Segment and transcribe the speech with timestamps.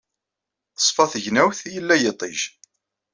[0.77, 2.39] Teṣfa tegnawt, yella yiṭij.